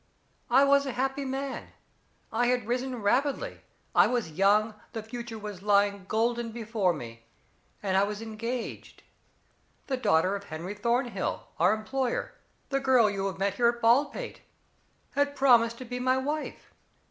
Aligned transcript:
I 0.49 0.63
was 0.63 0.87
a 0.87 0.93
happy 0.93 1.25
man. 1.25 1.73
I 2.31 2.47
had 2.47 2.67
risen 2.67 3.03
rapidly, 3.03 3.59
I 3.93 4.07
was 4.07 4.31
young, 4.31 4.73
the 4.93 5.03
future 5.03 5.37
was 5.37 5.61
lying 5.61 6.05
golden 6.05 6.51
before 6.51 6.91
me 6.91 7.27
and 7.83 7.95
I 7.95 8.01
was 8.01 8.19
engaged. 8.19 9.03
The 9.85 9.97
daughter 9.97 10.35
of 10.35 10.45
Henry 10.45 10.73
Thornhill, 10.73 11.49
our 11.59 11.71
employer 11.75 12.33
the 12.69 12.79
girl 12.79 13.11
you 13.11 13.27
have 13.27 13.37
met 13.37 13.53
here 13.53 13.67
at 13.67 13.79
Baldpate 13.79 14.41
had 15.11 15.35
promised 15.35 15.77
to 15.77 15.85
be 15.85 15.99
my 15.99 16.17
wife. 16.17 16.73